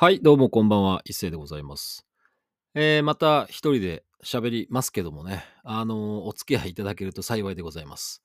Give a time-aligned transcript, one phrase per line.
[0.00, 2.06] はい、どうもこんばんは、一斉でございます。
[2.76, 8.22] えー、また一人で喋りますけどもね、あのーお付き合いいただけると幸いでございます。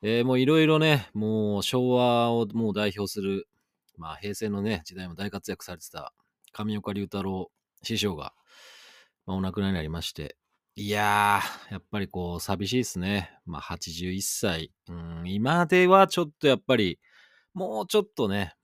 [0.00, 3.46] えーもういろいろね、もう昭和をもう代表する、
[3.98, 6.14] まあ平成のね、時代も大活躍されてた
[6.54, 7.50] 上岡龍太郎
[7.82, 8.32] 師匠が、
[9.26, 10.38] まあ、お亡くなりになりまして、
[10.74, 13.30] いやー、やっぱりこう寂しいですね。
[13.44, 14.72] まあ81歳。
[14.88, 16.98] うん、今ではちょっとやっぱり、
[17.52, 18.54] もうちょっとね、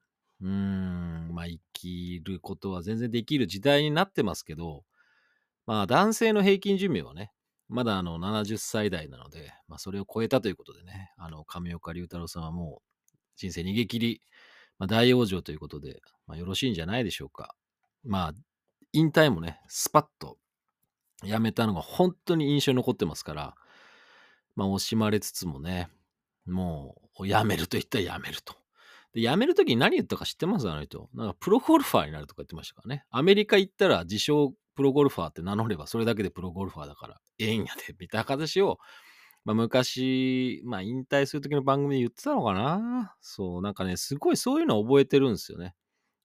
[0.41, 4.85] うーん、まあ生きることは全然できる時代になってますけど、
[5.67, 7.33] まあ男性の平均寿命はね、
[7.69, 14.23] まだあの70歳代なので、まあそれを超えたということでね、あの上岡龍太郎さんはもう人生逃げ切り、
[14.79, 17.55] まあ、大往生ということで、まあよろしいんじゃないでしょうか。
[18.05, 18.35] まあ
[18.93, 20.39] 引退もね、スパッと
[21.23, 23.55] やめたのが本当に印象に残ってますから、
[24.57, 25.89] まあ惜しまれつつもね、
[26.47, 28.60] もうやめると言ったらやめると。
[29.15, 30.69] で、辞めるときに何言ったか知ってます？
[30.71, 31.09] あの人。
[31.15, 33.05] なんかプロゴルファーになるとか言ってましたからね。
[33.11, 38.79] アメリカ行ったら自称プロゴルファーって名乗ればそれだけでプロゴルファーだからええんやで、みたいな形を、
[39.45, 43.15] まあ昔、まあ引退する時の番組で言ってたのかな。
[43.21, 45.75] そう、なんかね、すごいそういうの覚えてるんですよね。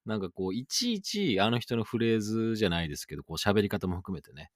[0.05, 4.52] なんかこう、いちいちあの人のフレーズじゃないですけど、こう喋り方も含めてね。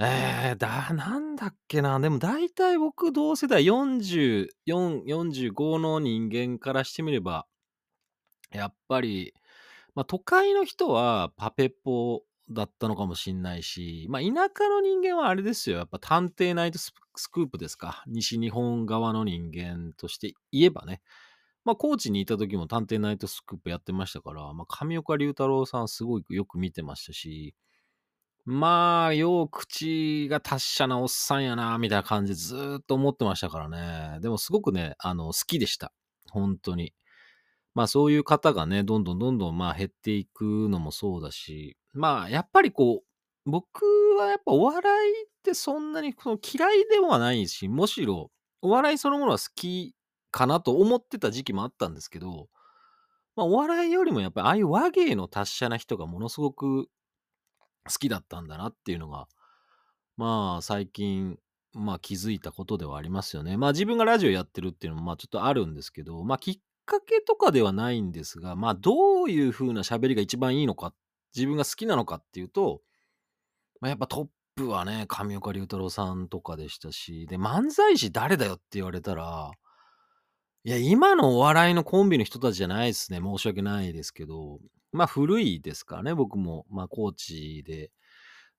[0.00, 1.98] えー、だ、なんだっけな。
[1.98, 7.46] でも大体僕同世代44、45の人間からしてみれば、
[8.52, 9.34] やっぱり、
[9.94, 15.78] ま都会の人はパペッポだったのかもしんないし、ま田舎の人間はあれですよ。
[15.78, 16.92] やっぱ探偵ナイトス
[17.32, 18.04] クープですか。
[18.06, 21.00] 西日本側の人間として言えばね。
[21.64, 27.56] まあ高知にいた時も探偵ナイトスクープやってましたから、ま上岡龍太郎さんすごいよく見てましたし、
[28.50, 34.20] まあ、よう口が達者なおっさんやな、みたいな感じでずーっと思ってましたからね。
[34.22, 35.92] でもすごくね、あの、好きでした。
[36.30, 36.94] 本当に。
[37.74, 43.84] まあそういう方がね、どんどんどんどんまあ減っていくのもそうだし、まあやっぱりこう、僕
[44.18, 48.30] はやっぱお笑いってそんなにその嫌いではないし、むしろ
[48.62, 49.94] お笑いそのものは好き
[50.30, 52.48] かなと思ってた時期もあったんですけど、
[53.36, 56.88] まあお笑いよりもやっぱりああいう和芸の達者な人がものすごく
[57.88, 59.28] 好きだったんだなっていうのが、
[60.16, 61.38] まあ最近、
[61.72, 63.56] まあ気づいたことではありますよね。
[63.56, 70.94] まあ自分がラジオやってるっていうのもまあちょっとあるんですけど、まあきっかけとかではないんですが、まあどういう風な喋りが一番いいのか、
[71.34, 72.80] 自分が好きなのかっていうと、
[73.80, 79.52] まあやっぱトップはね、上岡龍太郎さんとかでしたし、で、漫才師誰だよって言われたら、
[80.64, 83.20] いや、今のお笑いのコンビの人たちじゃないですね。
[83.20, 84.58] 申し訳ないですけど、
[84.92, 86.66] まあ古いですからね、僕も。
[86.70, 87.90] まあ高知で。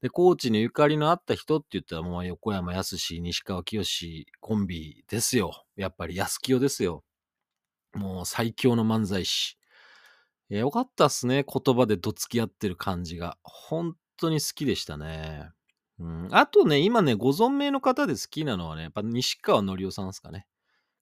[0.01, 5.65] で、高知にゆかりのあった人って言ったらもう横山やすし、西川きよしコンビですよ。
[5.75, 7.03] やっぱり安清ですよ。
[7.93, 9.57] もう最強の漫才師。
[10.49, 11.45] いや、よかったっすね。
[11.45, 13.37] 言葉でどつき合ってる感じが。
[13.43, 15.49] 本当に好きでしたね。
[15.99, 20.47] うん、あとね、今ね、ご存命の方で好きなのはね、やっぱ西川のりおさんですかね。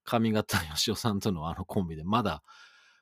[0.04, 2.42] 上方よしおさんとのあのコンビで、まだ、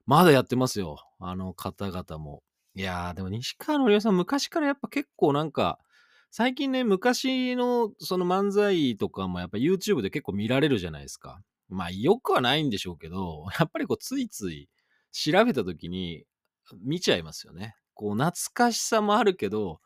[0.05, 0.99] まだやってますよ。
[1.19, 2.43] あの方々も。
[2.75, 5.79] いやー、でも西川のりおさん昔からやっぱ結構なんか、
[6.29, 11.39] 最近ね、昔のその漫才とかもやっぱ YouTube で結構見られるじゃないですか。
[11.69, 14.69] まあよくはないんでしょうけど、 やっぱりこうついつい
[15.11, 16.25] 調べた時に
[16.81, 17.75] 見ちゃいますよね。
[17.93, 19.79] こう懐かしさもあるけど、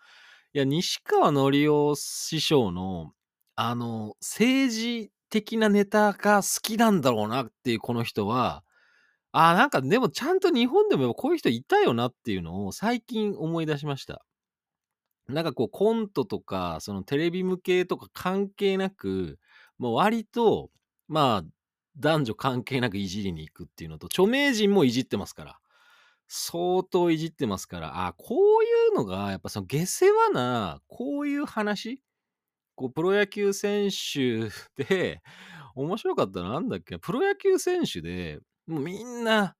[0.54, 3.14] いや、西川のりお師匠の
[3.56, 8.64] あの政治的なネタが好きなんだろうなっていうこの人は、
[9.32, 14.26] あ、なんかでもちゃんと日本でもこういう人いたよなっていうのを最近思い出しました。
[15.28, 19.40] なんかこうコントとか、そのテレビ向けとか関係なく、
[19.78, 20.72] もう割と、
[21.08, 21.50] まあ、
[21.98, 25.60] 男女関係なくいじりに行くっていうのと、著名人もいじってますから。
[26.28, 32.02] 相当いじってますから、あ、こういうのが、やっぱその下世話な、こういう話
[32.76, 34.50] こう、プロ野球選手
[34.84, 35.22] で、
[35.76, 39.56] 面白かったのなんだっけプロ野球選手で、もうみんな、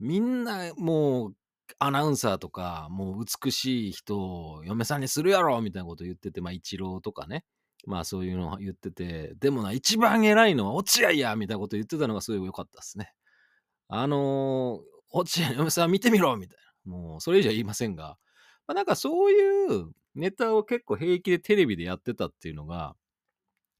[0.00, 1.34] みんなもう、
[1.78, 7.44] アナウンサーとか、もう美しい人を嫁さんにするやろみたいなこと言ってて、まあ、イチローとかね。
[7.86, 13.12] まあ、そういうのを言ってて、でもな、一番偉いのは落合やみたいなこと言ってたのがすごい良かったですね。
[13.88, 14.80] あのー、
[15.12, 16.92] 落合の嫁さん見てみろみたいな。
[16.92, 18.18] もう、それ以上言いませんが、
[18.66, 22.96] まあ、なんかそういうネタを結構平気でテレビでやってたっていうのが、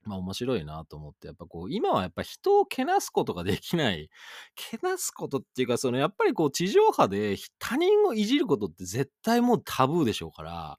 [0.08, 4.10] まあ面白いなと思って、やっぱこう、今はやっぱ人をけなすことができない。
[4.56, 10.78] けなすことっていうか、そのやっぱりこう、地上波で他人をいじることって絶対もうタブーでしょうから、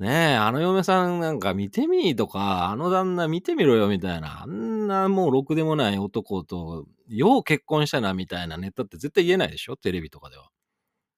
[0.00, 10.50] ねえ、あの嫁さんなんか見てみとか、あの旦那見てみろよみたいな、あんなもうろくでもない男と、よう結婚したなみたいなネタって絶対言えないでしょテレビとかでは。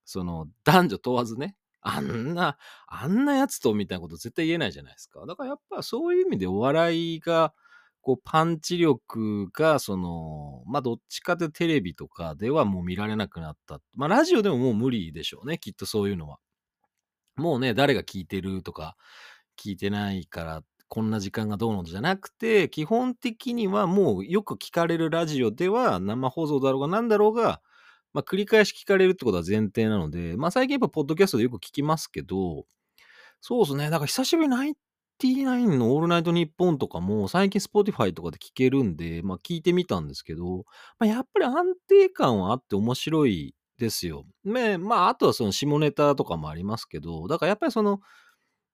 [0.04, 2.56] その、男女問わずね、あんな、
[2.88, 5.25] あんなやつとみたいなこと絶対言えないじゃないですか。
[5.26, 7.52] だからやっぱそういう意味でお笑いが、
[8.00, 13.81] こう、パンチ力が、その、まあ、どっちかでテレビとかではもう見られなくなった。
[13.94, 16.38] まあ、ラジオでももう無理でしょうね、きっとそういうのは。
[17.36, 18.96] もうね、誰が聞いてるとか、
[19.58, 27.60] 聞いてないから、こんな時間がどうのじゃなくて、基本的にはもうよく聞かれるラジオでは、生放送だろうが何だろうが、
[28.14, 32.64] まあ、繰り返し聞かれるってことは前提なので、まあ、最近やっぱポッドキャストでよく聞きますけど、
[33.40, 33.90] そうですね。
[33.90, 34.75] だから久しぶりにナイン
[35.19, 40.64] ティナインのオールナイトニッポンとかも最近 Spotify とかで聞けるんで、まあ聞いてみたんですけど、
[40.99, 41.55] まあ、やっぱり安
[41.88, 44.25] 定感はあって面白いですよ。
[44.44, 48.00] ね、まああとはその下ネタとかもありますけど、だからやっぱりその、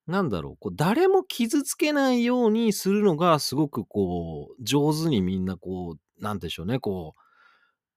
[0.07, 7.21] なんだろう、こう誰も傷つけないようにするのがすごくこう、上手にみんなこう、なんでしょうね、こう、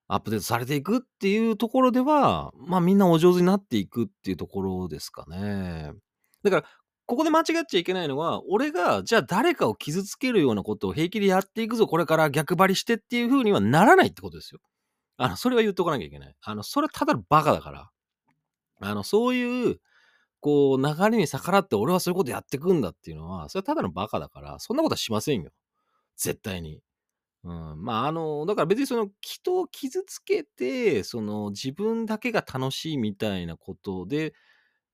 [0.08, 5.92] アップデートされていくっていうところでは、まあみんなお上手になっていくっていうところですかね。
[6.44, 6.64] だから、
[7.06, 14.60] ここで間違っちゃいけないのは、俺が、じゃあ誰かを傷つけるようなことを平気でやっていくぞ、これから逆張りしてっていう風にはならないってことですよ。
[15.18, 16.36] あの、それは言っとかなきゃいけない。
[16.42, 17.90] あの、それはただのバカだから。
[18.82, 19.80] あの、そういう、
[20.40, 25.52] こう、流れに逆らって俺はそういうことやっていくんだっていうのは、それはただのバカだから、そんなことはしませんよ。
[26.18, 26.82] 絶対に。
[27.44, 34.34] うん、まあ、あの、だから別にその人を傷つけて、その自分だけが楽しいみたいなことで、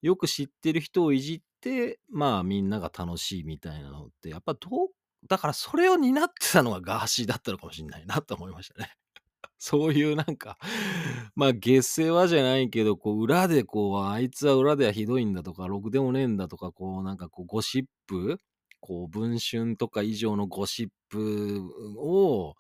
[0.02, 4.90] よく知ってる人をいじって、まあみんなが楽しいみたいなのって、やっぱどう、
[5.28, 8.92] だからそれを担ってたのがガーシーだったのかもしれないなと思いましたね。
[9.60, 10.58] そういうなんか、
[11.36, 18.40] まあ下世話じゃないけど、こう裏でこう、あいつは裏ではひどいんだとか、ろくでもねえんだとか、こうなんかこうゴシップ
[18.80, 22.56] こう、文春とか以上のゴシップを、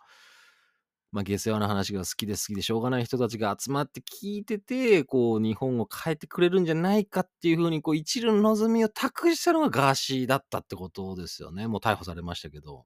[1.12, 11.68] まあ、下世話な話が好きで好きでしょうがない人たちが集まって聞いてて、こう、日本を変えてくれるんじゃないかっていうふうに、こう、一縷の望みを託したのがガーシーだったってことですよね。
[11.68, 12.86] もう逮捕されましたけど。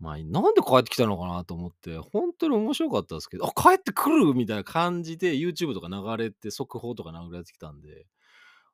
[0.00, 8.06] まあ、なんで帰ってきたのかなと思って、本当に面白かったですけど、あ、帰ってくるみたいな感じで YouTube とか流れて、速報とか流れてきたんで、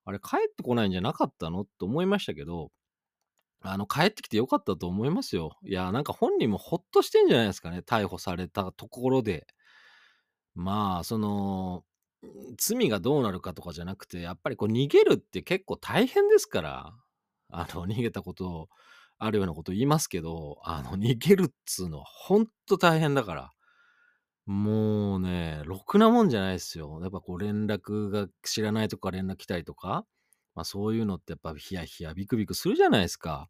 [0.04, 2.70] あれ帰ってこないんじゃなかったのと思いましたけど、
[3.64, 5.56] あの、帰ってきてよかったと思いますよ。
[5.64, 7.78] いや、なんか本人もほっとしてんじゃないですかね。
[7.78, 9.46] 逮捕されたところで。
[10.54, 11.84] まあ、その、
[12.58, 16.94] 罪がどうなるかとかじゃなくて、やっぱりこう逃げるって結構大変ですから、
[17.50, 18.68] あの、逃げたこと
[19.18, 23.50] あるようなこと言いますけど、あの、逃げるっつうのはほんと大変だから。
[24.46, 27.00] もうね、ろくなもんじゃないですよ。
[27.02, 30.04] やっぱこう連絡が知らないとか連絡来たりとか、
[30.54, 33.48] まあそういうのってやっぱヒヤヒヤビクビクするじゃないですか。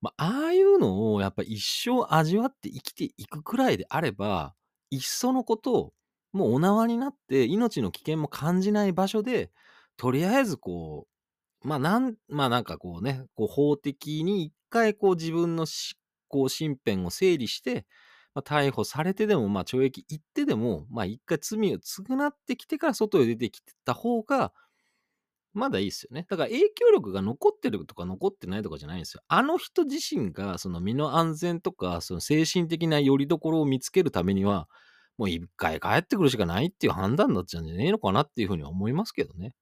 [0.00, 4.54] まあ、ああいうのをやっぱ一生味わって生きていくくらいであれば、
[4.90, 5.94] いっそのこと、
[6.32, 9.50] もうお縄になって命の危険も感じない場所で、
[9.96, 11.06] とりあえずこ
[11.64, 15.96] う、まあなん、まあなんかこうね、こう法的に一回こう自分の執
[16.28, 17.86] 行身辺を整理して、
[18.34, 24.52] まあ、逮捕されてでも、まあ懲役行ってでも、まあ一回罪を償ってきてから外へ出てきた方が、
[25.54, 26.26] まだいいですよね。
[26.28, 29.22] だから影響力が残ってるとか残ってないとかじゃないんですよ。
[29.28, 34.68] あの人自身がその身の安全とか、その精神的な拠り所を見つけるためには、
[35.16, 39.54] もう一回帰ってくるしかないっていう判断だったんじゃねえのかなっていうふうに思いますけどね。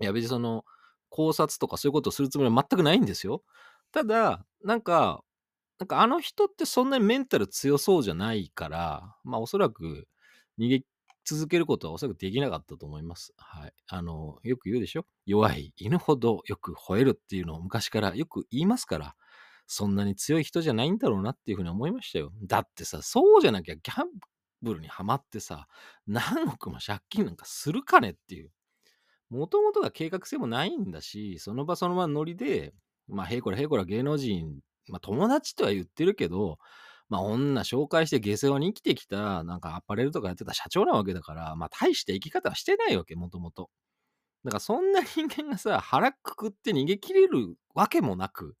[0.00, 0.64] いや別にその
[1.10, 3.42] 考察とかそういうことをするつもりは全くないんですよ。
[3.92, 5.24] ただ、なんか、
[5.78, 10.06] なんかあの人ってそんなにメンタル強そうじゃないから、まあおそらく
[10.58, 10.84] 逃げ
[11.24, 13.32] 続けることはおそらくできなかったと思います。
[13.36, 13.72] はい。
[13.86, 15.04] あの、よく言うでしょ？
[15.26, 19.14] 弱い犬ほどよく吠えるっていうのを昔からよく言いますから、
[19.66, 22.32] そんなに強い人じゃないんだろうなっていうふうに思いましたよ。
[22.42, 24.08] だってさ、そうじゃなきゃギャン
[24.62, 25.68] ブルにはまってさ、
[26.06, 28.50] 何億も借金なんかするかねっていう。
[29.28, 32.74] もともとが計画性もないんだし、その場その場のノリで、
[33.06, 34.58] まあ、へいこらへいこら芸能人、
[34.88, 36.58] まあ、友達とは言ってるけど、
[37.10, 43.68] まあ、女紹介して下世話に生きてきた、なんかアパレルとかやってた社長なわけだから、まあ、大して生き方はしてないわけ、もともと。
[44.44, 48.56] だからそんな人間がさ、腹くくって逃げ切れるわけもなく、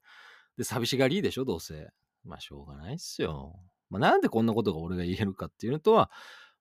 [0.58, 1.88] で、寂しがりでしょ、どうせ。
[2.24, 3.54] まあ、しょうがないっすよ。
[3.88, 6.10] まあ、なんでこんなことが俺が言えるかっていうのとは、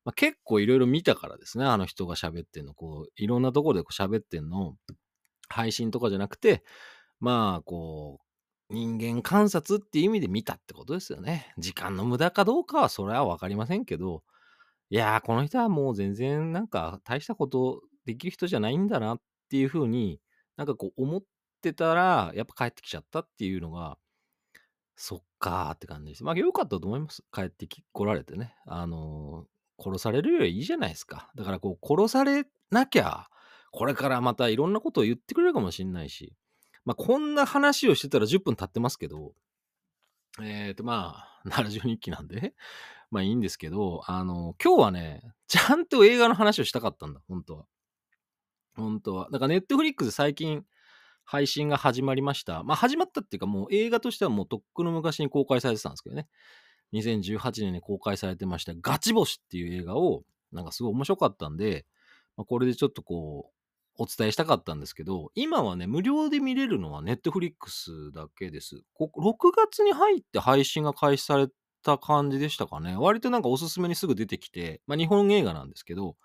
[0.05, 4.75] まあ、結構いろいろ見たからですね、あの人が喋ってんの、こう、いろんなところでこう喋ってんの、
[5.50, 6.63] 配信とかじゃなくて、
[7.19, 8.28] まあ、こう、
[8.69, 11.53] 人間観察っていう意味で見たってことですよね。
[11.57, 14.23] 時間の無駄かどうかはそれは分かりませんけど、
[14.89, 20.19] いやー、この人はもう全然なんか大したことできる人じゃないんだなっていうふうに
[20.57, 21.23] なんかこう思っ
[21.61, 23.97] てたら、やっぱ帰ってきちゃったっていうのが、
[24.95, 26.23] そっかーって感じです。
[26.23, 27.23] まあ良かったと思います。
[27.33, 28.55] 帰ってき、来られてね。
[28.65, 31.31] あのー殺されるよりいいじゃないですか。
[31.35, 33.29] だからこう殺されなきゃ、
[33.71, 36.33] これからまたいろんなことを言ってくれるかもしんないし、
[36.89, 39.34] まあ、こんな話をしてたら10分経ってますけど、
[40.41, 42.55] えっ、と、まあ、ラジオ日記なんで、
[43.12, 47.65] まあいいんですけど、あの、今日はね、ちゃんと映画の話をしたかったんだ、本当は。
[48.74, 49.29] 本当は。
[49.29, 50.65] だからネットフリックス最近
[51.25, 52.63] 配信が始まりました。
[52.63, 56.27] まあ始まったっていうかもう映画としてはもうとっくの昔に公開されてたんですけどね。
[56.93, 61.86] 2018年に公開されてましたガチ星っていう映画をなんかすごい面白かったんで、
[62.36, 63.58] まあ、これでちょっとこう
[63.99, 68.81] お伝えしたかったんですけど、今はね、無料で見れるのはネットフリックスだけです。
[68.93, 71.49] こ6月に入って配信が開始され
[71.83, 72.95] た感じでしたかね。
[72.97, 76.15] 割となんかおすすめにすぐ出てきて、まあ日本映画なんですけど、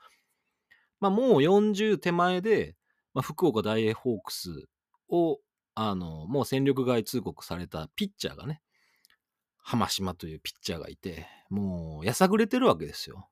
[1.00, 2.76] まあもう40手前で、
[3.12, 4.68] まあ、福岡大英ホークス
[5.08, 5.40] を、
[5.74, 8.62] あの、もう戦力外通告されたピッチャーがね、
[9.58, 13.28] 浜島というピッチャーがいて、もうやさぐれてるわけですよ。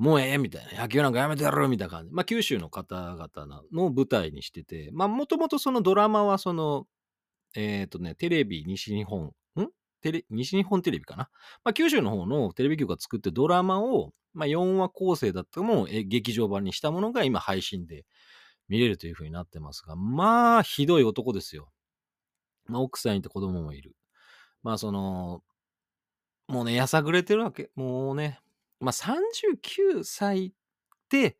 [0.00, 0.80] もうええみたいな。
[0.80, 2.10] 野球なんかやめてやるみたいな感じ。
[2.10, 6.86] まあ、九州の方々の舞台にしてて、まあ、もともとそのドラマは、その、
[7.54, 9.32] えっ、ー、とね、テレビ西日本、ん？
[10.00, 11.28] テレ西日本テレビかな？
[11.64, 18.06] まあ、九州の方のテレビ局が作ってドラマを、まあ、4話構成だったものを劇場版にしたものが今配信で
[18.70, 21.68] 見れるという風になってますが、まあ、ひどい男ですよ。
[22.68, 23.94] まあ、奥さんいて子供もいる。
[24.62, 25.42] まあ、その、
[26.48, 27.70] もうね、やさぐれてるわけ。
[27.74, 28.40] もうね、
[28.80, 30.54] まあ、39歳
[31.10, 31.36] で、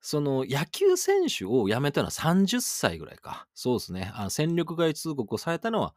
[0.00, 3.48] その野球選手を辞めたのは30歳ぐらいか。
[3.54, 4.12] そうですね。
[4.14, 5.94] あの戦力外通告をされたのは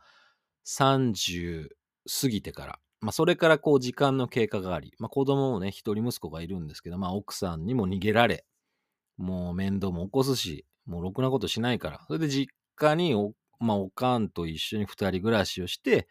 [0.63, 2.79] 30過ぎてから。
[2.99, 8.45] まあ、それからこう時間の経過があり、まあ、子供もね、一人息子がいるんですけど、まあ、奥さんにも逃げられ、
[9.17, 12.01] もう面倒も起こすし、もうろくなことしないから。
[12.07, 16.07] それで実家にお、まあ、おかんと一緒に二人暮らしをして、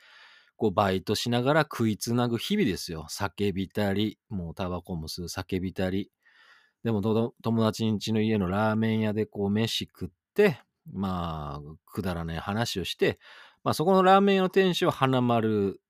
[0.61, 3.07] こうバイトしながら食いつなぐ日々ですよ。
[3.09, 6.11] 叫びたり、もうタバコも吸う、叫びたり。
[6.85, 10.61] でも友達ん家の家のラーメン屋でこう飯食って、
[10.93, 13.19] まあ、くだらない話をして、
[13.65, 15.81] まあそこのラーメン屋の店主は花丸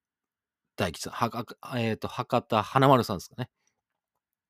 [0.76, 1.46] 大吉さん、は、
[1.76, 3.50] えっ、ー、と、博多花丸さんですかね。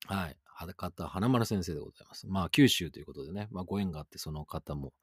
[0.05, 0.37] はい。
[0.67, 2.27] 博多花丸先生でございます。
[2.27, 4.93] まあ、九州ということでね、まあ、ご縁があって、その方も、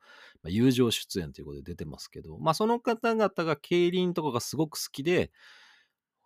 [0.42, 5.30] まあ、友情出演ということで出てますけど、まあ、その方々が競輪とかがすごく好きで、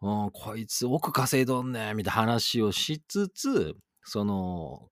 [0.03, 4.89] うん、こいつ億稼いどんねみたいな話をしつつ、その、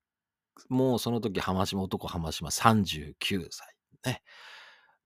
[0.68, 3.75] もうその時、浜島、男浜島39歳。
[4.04, 4.23] ね。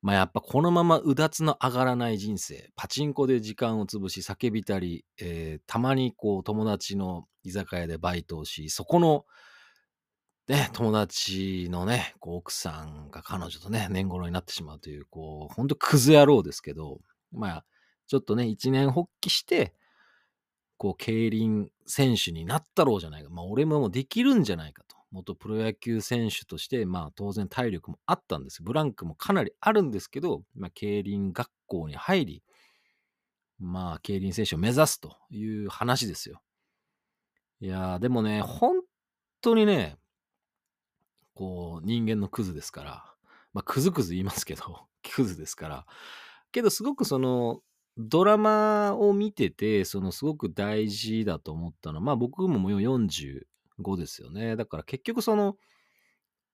[0.04, 9.24] まあやっぱこのままうだつの上がらない人生、パチンコで時間を潰し叫びたり、えー、たまにこう友達の居酒屋でバイトをし、そこの、
[10.46, 17.00] ね、友達のね、こう奥さんが彼女とね、年頃になってしまうという、こう、ほんとクズ野郎ですけど、
[17.32, 17.64] まあ、
[18.06, 19.72] ちょっとね、一年発起して、
[20.76, 23.30] こう、競輪選手になったろうじゃないか。
[23.30, 24.96] まあ、俺ももうできるんじゃないかと。
[25.14, 28.62] 元プロ野球選手として、まあ当然体力もあったんです。
[28.62, 32.42] ブランクもかなりあるんですけど、まあ、競輪学校に入り、
[33.60, 36.42] まあ競輪選手を目指すという話ですよ。
[37.60, 38.82] いやー、でもね、本
[39.40, 39.96] 当にね、
[41.32, 43.14] こう人間のクズですから、
[43.52, 45.86] まあクズクズ言いますけど、 クズですから、
[46.50, 47.62] けどすごくその、
[47.96, 53.46] ドラマを見てて、そのすごく大事だと思ったのは、まあ僕ももう40
[53.80, 54.56] 5ですよね。
[54.56, 55.56] だから結局その、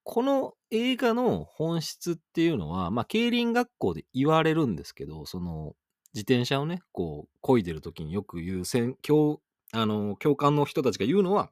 [0.03, 5.75] この映画の本質っていうのは、まあ、競輪学校で言われるんですけど、その、
[6.15, 9.41] 自転車をね、こう、漕いでる時によく言う、教、
[9.73, 11.51] あの、教官の人たちが言うのは、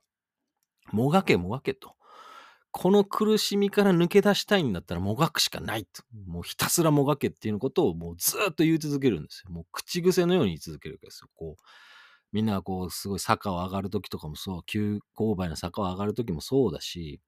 [0.90, 1.94] もがけもがけと。
[2.70, 6.02] この苦しみから抜け出したいんだったらもがくしかないと。
[6.26, 9.50] もうひたすらもがけっていうことをもうずっと言い続けるんですよ。
[9.50, 11.28] もう口癖のように言い続けるわけですよ。
[11.34, 11.62] こう、
[12.32, 17.20] みんながこう、すごい坂を上がるときとかもそう、急勾配の坂を上がるときもそうだし、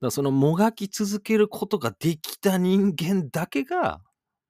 [0.00, 4.02] だそのもがき続けることができた人間だけが、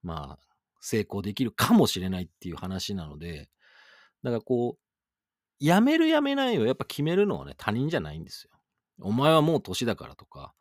[0.03, 0.39] まあ、
[0.81, 3.49] 成功できるかもしれないっていう話なので、
[4.23, 8.51] だからこう、やめるやめないをやっぱ決めるのはね、他人じゃないんですよ。
[9.01, 10.55] お前はもう年だからとか、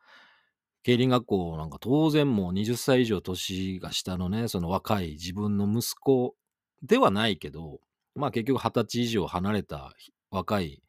[0.83, 6.35] 競輪学校なんか当然もう20歳以上年が下のね、その若い自分の息子
[6.81, 7.79] ではないけど、
[8.15, 9.93] まあ結局二十歳以上離れた
[10.29, 10.81] 若い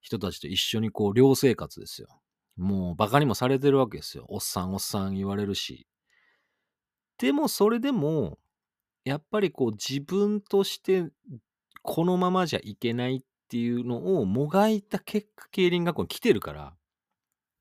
[0.00, 2.20] 人たちと一緒にこう寮生活ですよ。
[2.56, 4.26] もうバカにもされてるわけですよ。
[4.28, 5.86] おっさんおっさん言われるし。
[7.18, 8.38] でもそれでも、
[9.04, 11.08] やっぱりこう自分として
[11.82, 16.74] このままじゃいけないっていうのをもがいた結果競輪学校に来てるから、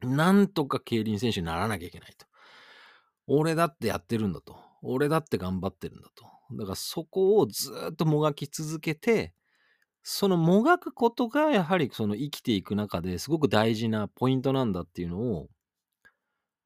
[0.01, 2.25] なんとか競輪選手にならなきゃいけないと。
[3.27, 4.57] 俺だってやってるんだと。
[4.81, 6.25] 俺だって頑張ってるんだと。
[6.51, 9.33] だからそこをずっともがき続けて、
[10.03, 15.49] そのもがくことがやはりその生きていく中ですごく大事なポイントなんだっていうのを、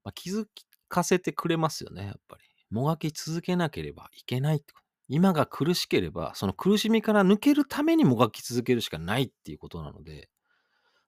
[0.03, 0.45] まあ、気づ
[0.87, 2.43] かせてくれますよね、やっぱり。
[2.69, 4.63] もがき続けなければいけない
[5.09, 10.29] 今が苦しければ、その苦しみから抜けるためにもがき続けるしかないっていうことなので、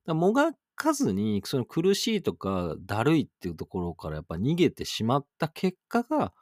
[0.07, 6.33] もがかずに、その苦しいとか、だるいっていうところからやっぱ逃げてしまった結果が、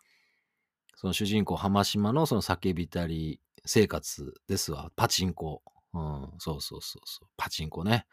[1.02, 4.92] その主人公浜島のその叫びたり生活ですわ。
[4.96, 5.64] パチンコ。
[5.96, 7.28] うん、そうそうそうそう。
[7.38, 8.06] パチンコね。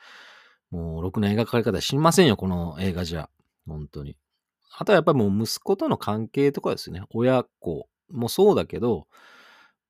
[0.70, 3.28] もう、ろくな描かれ方知りませんよ、この映画じゃ。
[3.66, 4.16] 本当に。
[4.74, 7.02] あとはやっぱりもう息子との関係とかですね。
[7.10, 9.06] 親子もそうだけど、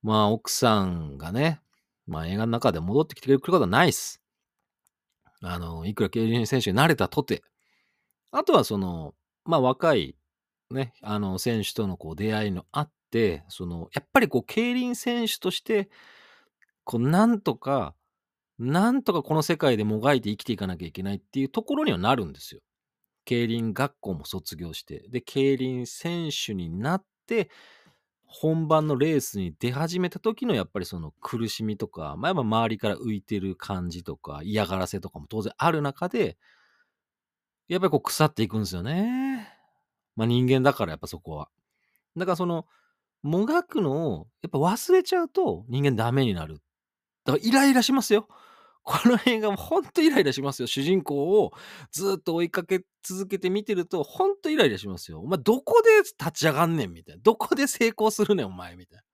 [0.03, 1.61] まあ奥さんがね、
[2.09, 4.21] まあ映画の中で戻ってきてくれることはないっす。
[5.41, 7.45] あの、いくら競輪選手になれたとて。
[8.33, 9.15] あとはその、
[9.45, 10.17] まあ若い
[10.71, 15.89] ね、あの選手とのこう出会いのあって、その、やっぱりこう競輪選手として、
[16.85, 17.95] こうなんとか、
[18.59, 22.61] なんとかこの世界でもがいて生きていかなきゃいけないっていうところにはなるんですよ。
[23.25, 27.51] 競輪学校も卒業して、で、競輪選手になって、
[28.27, 36.39] 本番のレースに出始めた時のやっぱりその苦しみとか、まあ、やっぱ周りから浮いてる感じとか嫌がらせとかも当然ある中で、
[37.69, 39.58] やっぱりこう腐っていくんですよね。
[40.19, 41.49] まあ人間だからやっぱそこは。
[42.17, 42.67] だからその、
[43.23, 46.61] もがくのをやっぱ忘れちゃうと人間ダメになる。
[47.25, 48.27] だからイライラしますよ。
[48.83, 50.67] この映画もほんとイライラしますよ。
[50.67, 51.53] 主人公を
[51.93, 55.21] ずっと追いかけ続けて見てると、ほんとイライラしますよ。
[55.21, 57.21] お前どこで立ち上がんねんみたいな。
[57.23, 59.05] どこで成功するねんお前みたいな。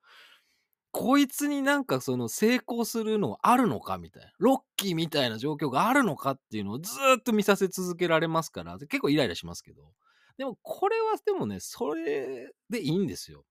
[0.91, 4.31] こいつになんかその成功するのあるのかみたいな。
[4.39, 9.93] ロッキーみたいな状況があるのかっていうのをずっと見させ続けられますから、結構イライラしますけど。
[10.39, 13.45] でもこれはでもね、それでいいんですよ。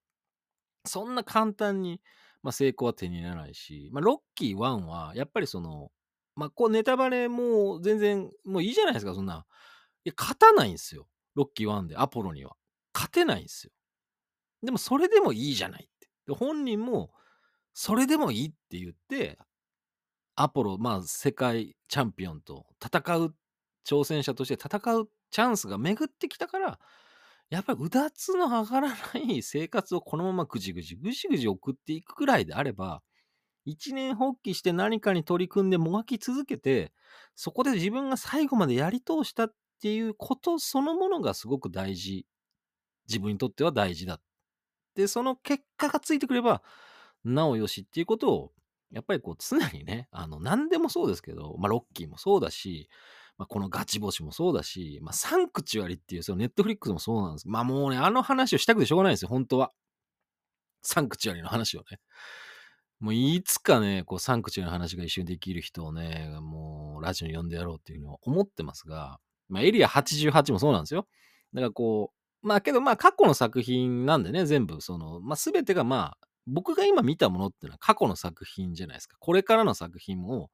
[0.86, 2.02] そんな簡単に、
[2.42, 5.92] まあ、成功は手に入れないし、まあ、ロッキー1はやっぱりその
[6.36, 9.46] まあ、こうネタバレも全然、もういいじゃないですか、そんな。
[10.04, 11.08] いや、勝たないんですよ。
[11.36, 12.56] ロッキー1で、アポロには。
[12.94, 13.74] 勝てないんですよ。
[14.64, 16.10] でも、それでもいいじゃないって。
[16.28, 17.12] で本人も、
[17.74, 19.38] それでもいいって言って、
[20.36, 23.36] アポロ、まあ、世界チャンピオンと戦う、
[23.86, 26.80] 挑戦者として戦うチャンスが巡ってきたから、
[27.50, 33.02] やっぱりうだつの上がらない 生活をこのままぐじぐじぐじぐじ送っていくくらいであれば、
[33.66, 36.94] 一年発起して何かに取り組んでもがき続けて、
[37.36, 42.28] そこで自分が最後までやり通したっていうことそのものがすごく大事。
[43.08, 44.22] 自分にとっては大事だ。
[44.96, 46.62] で、その結果がついてくれば、
[47.24, 48.52] なおよしっていうことを、
[48.92, 52.90] やっぱりこう常にね、あの、何でもそうですけど、まあ、ロッキーもそうだし、
[53.38, 57.48] まあ、このガチ星もそうだし、まあ、サンクチュアリっていう、ネットフリックスもそうなんです。
[57.48, 59.72] まあもうね、あの話をしたくてしょうがないんですよ、本当は。
[60.82, 62.00] サンクチュアリの話をね。
[63.00, 69.20] もういつかね、こうサンクチュアリの話が一緒にできる人をね、もうラジオに呼んでやろうっていうのは思ってますが、
[69.50, 71.08] まあエリア88もそうなんですよ。
[71.54, 72.12] だからこ
[72.44, 79.18] う、まあけどまあ過去の作品なんでね、全部その、まあ全てがまあ、僕が今見たものっていうのは過去の作品じゃないですか。
[79.20, 80.50] これからの作品も、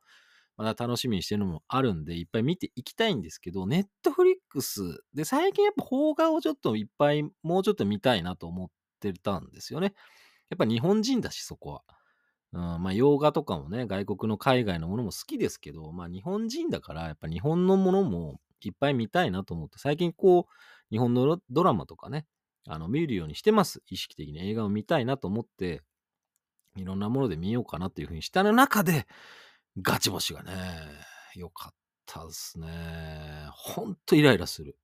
[0.60, 8.68] まだ楽しみにしてるのもあるんで、いっぱい見ていきたいんですけど、ネットフリックスで最近やっぱ邦画をちょっといっぱい、もうちょっと見たいなと思っ
[9.00, 9.94] てたんですよね。
[10.50, 11.84] やっぱ日本人だし、そこは。
[12.52, 20.54] うん、まあ洋画とかもね、外国の海外のものも好きですけど、まあ日本人だから、やっぱ日本のものもいっぱい見たいなと思って、最近こう、
[20.92, 22.26] 日本のドラマとかね、
[22.68, 23.82] あの見るようにしてます。
[23.88, 25.84] 意識的に映画を見たいなと思って、
[26.76, 29.08] いろんなもので見ようかなっていうふうにした中で、
[29.82, 30.54] ガチ星がね、
[31.36, 31.74] よかっ
[32.06, 33.48] たですね。
[33.52, 34.78] ほんとイライラする。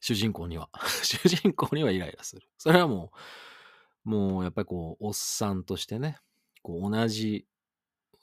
[0.00, 0.68] 主人公には。
[1.02, 2.48] 主人公にはイライラする。
[2.58, 3.12] それはも
[4.04, 6.18] う、もうやっぱりこう、おっさんとしてね、
[6.62, 7.46] こう同じ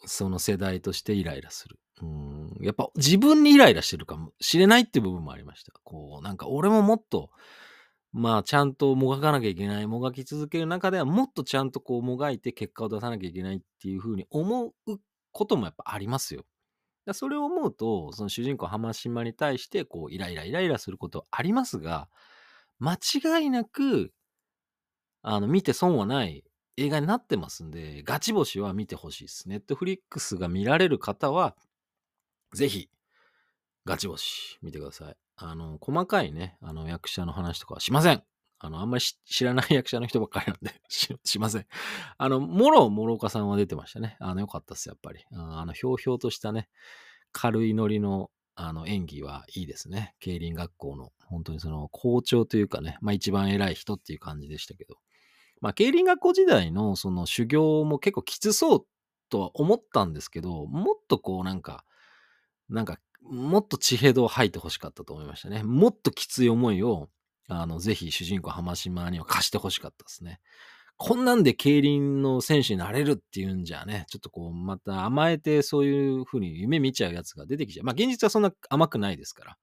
[0.06, 1.80] その世代としてイライラする。
[2.02, 5.74] うん、やっぱ自分にイライラしてるかもしれないっていう部分もありました。
[5.84, 7.30] こう、なんか俺ももっと、
[8.12, 15.00] まあちゃんともがかなきゃいけない、もがき続ける中ではもっとちゃんとこうもがいて結果を出さなきゃいけないっていうふうに思う
[15.32, 16.46] こともやっぱありますよ。
[17.06, 22.10] だそれを思うと、その主人公浜島に対してこうイライライライラすることありますが、
[22.80, 24.13] 間違いなく、
[25.24, 26.44] あの、見て損はない
[26.78, 29.50] 映画になってますんで、ガチ星は見てほしいです。
[29.50, 31.56] ネットフリックスが見られる方は、
[32.54, 32.89] ぜひ、
[33.86, 35.17] ガチ星見てください。
[35.38, 38.24] あの、細かいね、あの、役者の話とかはしません。
[38.63, 41.67] あの、あんまり 知らない役者の人ばっかりなんで し、 しません。
[42.17, 44.17] あの、もろ、諸岡さんは出てましたね。
[44.19, 45.26] あの、よかったっす、やっぱり。
[45.32, 46.69] あの、ひょうひょうとしたね、
[47.32, 50.15] 軽いノリの、あの、演技はいいですね。
[50.19, 54.97] 競輪学校の、本当にその、校長というかね、まあ一番偉い人っていう感じでしたけど。
[55.62, 58.88] まあ、競輪学校時代のその修行も結構きつそう
[59.30, 61.86] とは思ったんですけど、もっとこうなんか、
[62.67, 65.63] なんかもっと地平道を吐いてほしかったと思いましたね。
[65.63, 67.10] もっときつい思いを、
[67.54, 70.40] あの、ぜひ主人公浜島には貸してほしかったですね。
[70.98, 77.86] こんなんで競輪の選手になれるっていうんじゃね、ちょっとこう、また甘えてそういう風に夢見ちゃうやつが出てきちゃう。
[77.86, 79.58] まあ現実はそんな甘くないですから。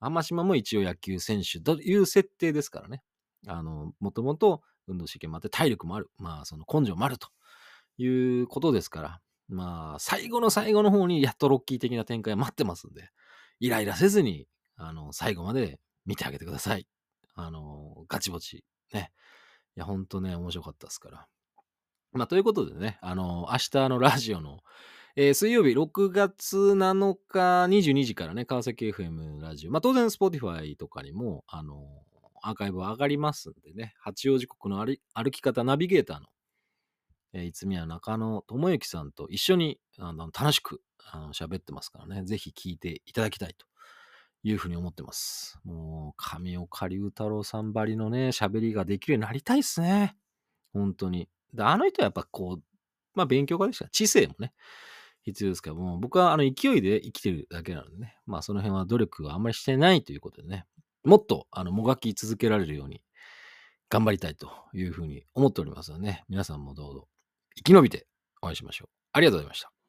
[0.00, 3.02] 浜島も一応野球選手という設定ですからね。
[3.46, 6.10] あの、もともと運動神経もあって体力もある。
[6.16, 7.28] まあその根性もあると
[7.98, 8.06] い
[8.40, 9.20] うことですから。
[9.48, 13.10] まあ最後の最後の方にやっとロッキー的な展開待ってますんで、
[13.58, 16.86] イライラせずに、あの、最後まで見てあげてください。
[17.46, 18.64] あの、ガチボチ。
[18.92, 19.12] ね。
[19.76, 21.28] いや、ほんとね、面白かったですから。
[22.12, 24.60] まあ、ということでね、あの、明日のラジオの、
[25.16, 29.70] えー、水曜日6月7日22時からね、川崎 FM ラジオ。
[29.70, 31.84] まあ、当然、Spotify とかにも、あの、
[32.42, 36.26] アーカイブは上がりますんでね、八王子国の歩き方ナビゲーターの、
[37.32, 40.80] えー、いつみや中野智之さんと一緒にあの楽しく
[41.12, 43.66] あの喋ってますからね、ぜひ聞いていただきたいと
[44.42, 45.58] いうふうに思ってます。
[45.64, 50.16] もう、神岡龍太郎さんばりのね、喋りができるようになりたいっすね。
[50.72, 51.28] 本当に。
[51.52, 52.62] で、あの人はやっぱこう、
[53.14, 53.88] まあ勉強家でした。
[53.88, 54.52] 知性もね、
[55.22, 60.64] 必要ですけども、僕はあの勢いで生きてるだけなのでね、まあその辺は努力があんまりしてないということでね、
[61.04, 63.02] もっとあのもがき続けられるように
[63.88, 67.08] 頑張りたいというふうに思っておりますのでね、皆さんもどうぞ
[67.56, 68.06] 生き延びて
[68.42, 68.88] お会いしましょう。
[69.12, 69.79] ありがとうございました。